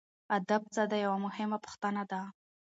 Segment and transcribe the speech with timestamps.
[0.37, 2.21] ادب څه دی یوه مهمه پوښتنه ده.